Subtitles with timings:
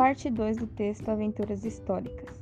[0.00, 2.34] parte 2 do texto Aventuras Históricas,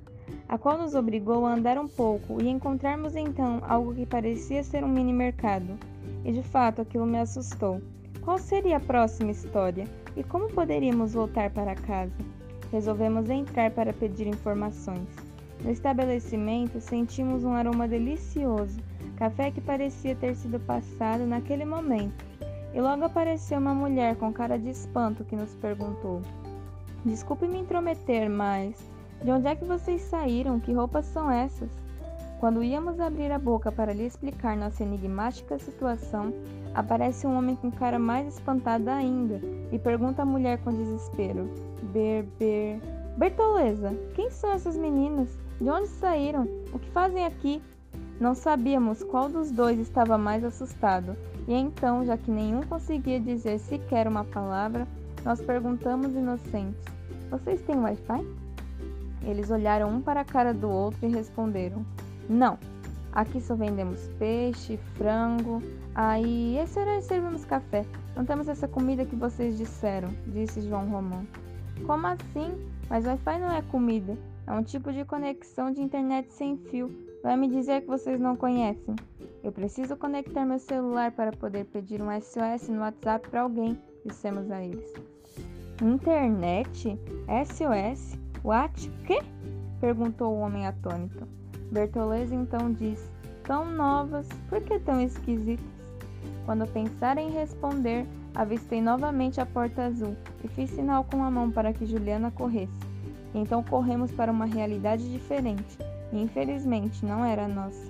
[0.49, 4.85] a qual nos obrigou a andar um pouco e encontrarmos então algo que parecia ser
[4.85, 5.77] um mini mercado.
[6.25, 7.83] E de fato aquilo me assustou.
[8.23, 12.15] Qual seria a próxima história e como poderíamos voltar para casa?
[12.71, 15.09] Resolvemos entrar para pedir informações.
[15.65, 18.79] No estabelecimento sentimos um aroma delicioso,
[19.17, 22.25] café que parecia ter sido passado naquele momento.
[22.73, 26.23] E logo apareceu uma mulher com cara de espanto que nos perguntou:
[27.05, 28.77] Desculpe me intrometer, mas
[29.23, 30.61] de onde é que vocês saíram?
[30.61, 31.71] Que roupas são essas?
[32.41, 36.33] Quando íamos abrir a boca para lhe explicar nossa enigmática situação,
[36.75, 39.41] aparece um homem com cara mais espantada ainda
[39.73, 41.51] e pergunta à mulher com desespero:
[41.93, 42.81] Ber, Ber.
[43.17, 45.29] Bertoleza, quem são essas meninas?
[45.61, 46.47] De onde saíram?
[46.73, 47.61] O que fazem aqui?
[48.21, 51.17] Não sabíamos qual dos dois estava mais assustado,
[51.49, 54.87] e então, já que nenhum conseguia dizer sequer uma palavra,
[55.29, 56.83] nós perguntamos inocentes:
[57.31, 58.27] Vocês têm Wi-Fi?
[59.23, 61.85] Eles olharam um para a cara do outro e responderam:
[62.31, 62.59] Não.
[63.13, 65.63] Aqui só vendemos peixe, frango.
[65.95, 67.85] Aí, esse horário servimos café.
[68.17, 71.27] Não temos essa comida que vocês disseram, disse João Romão.
[71.85, 72.67] Como assim?
[72.89, 74.17] Mas Wi-Fi não é comida.
[74.47, 76.91] É um tipo de conexão de internet sem fio.
[77.23, 78.97] Vai me dizer que vocês não conhecem?
[79.45, 84.51] Eu preciso conectar meu celular para poder pedir um SOS no WhatsApp para alguém, dissemos
[84.51, 85.18] a eles.
[85.81, 86.99] Internet?
[87.47, 88.19] SOS?
[88.43, 88.91] What?
[89.07, 89.21] Quê?
[89.81, 91.25] perguntou o homem atônito.
[91.71, 93.09] Bertoleza então disse:
[93.45, 95.65] Tão novas, por que tão esquisitas?
[96.45, 101.49] Quando pensar em responder, avistei novamente a porta azul e fiz sinal com a mão
[101.49, 102.73] para que Juliana corresse.
[103.33, 105.79] Então corremos para uma realidade diferente,
[106.13, 107.87] e infelizmente não era a nossa.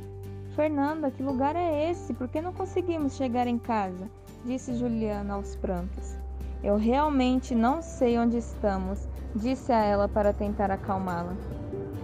[0.54, 2.12] Fernanda, que lugar é esse?
[2.12, 4.10] Por que não conseguimos chegar em casa?
[4.44, 6.18] disse Juliana aos prantos.
[6.62, 11.34] Eu realmente não sei onde estamos, disse a ela para tentar acalmá-la.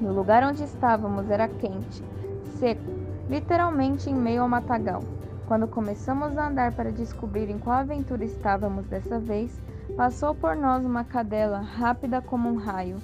[0.01, 2.03] O lugar onde estávamos era quente,
[2.59, 2.93] seco,
[3.29, 5.03] literalmente em meio ao matagal.
[5.47, 9.61] Quando começamos a andar para descobrir em qual aventura estávamos dessa vez,
[9.97, 12.97] passou por nós uma cadela rápida como um raio,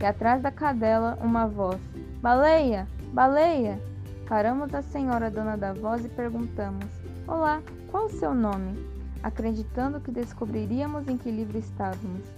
[0.00, 1.80] e atrás da cadela uma voz:
[2.20, 2.88] Baleia!
[3.12, 3.80] Baleia!
[4.28, 6.86] Paramos a senhora dona da voz e perguntamos:
[7.28, 8.76] Olá, qual o seu nome?
[9.24, 12.28] Acreditando que descobriríamos em que livro estávamos.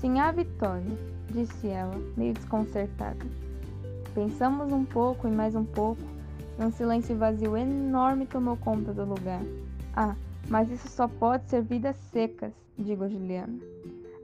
[0.00, 0.98] Sinhá Vitória,
[1.30, 3.24] disse ela, meio desconcertada.
[4.12, 6.02] Pensamos um pouco e mais um pouco,
[6.58, 9.40] um silêncio vazio enorme tomou conta do lugar.
[9.94, 10.16] Ah,
[10.48, 13.60] mas isso só pode ser vidas secas, digo a Juliana.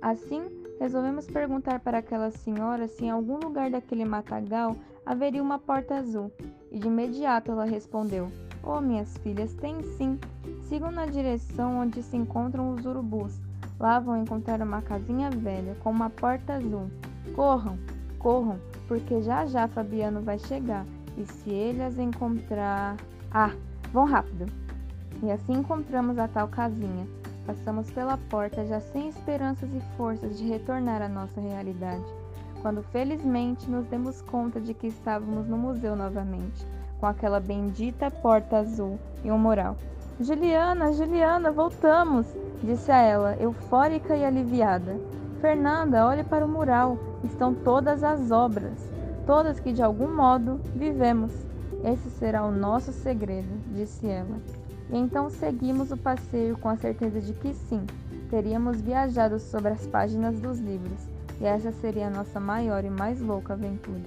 [0.01, 0.43] Assim,
[0.81, 4.75] resolvemos perguntar para aquela senhora se em algum lugar daquele matagal
[5.07, 6.33] haveria uma porta azul,
[6.73, 8.29] e de imediato ela respondeu:
[8.63, 10.19] Oh, minhas filhas, tem sim.
[10.69, 13.41] Sigam na direção onde se encontram os urubus.
[13.79, 16.89] Lá vão encontrar uma casinha velha com uma porta azul.
[17.35, 17.77] Corram,
[18.19, 20.87] corram, porque já já Fabiano vai chegar
[21.17, 22.97] e se ele as encontrar.
[23.31, 23.53] Ah,
[23.93, 24.47] vão rápido!
[25.23, 27.07] E assim encontramos a tal casinha.
[27.47, 32.05] Passamos pela porta já sem esperanças e forças de retornar à nossa realidade,
[32.61, 36.65] quando felizmente nos demos conta de que estávamos no museu novamente,
[37.03, 39.77] com aquela bendita porta azul e um mural.
[40.21, 42.25] Juliana, Juliana, voltamos!
[42.63, 44.97] disse a ela, eufórica e aliviada.
[45.41, 48.93] Fernanda, olhe para o mural, estão todas as obras
[49.27, 51.33] todas que de algum modo vivemos.
[51.85, 54.37] Esse será o nosso segredo, disse ela.
[54.91, 57.85] E então seguimos o passeio com a certeza de que sim,
[58.31, 61.09] teríamos viajado sobre as páginas dos livros,
[61.41, 64.03] e essa seria a nossa maior e mais louca aventura.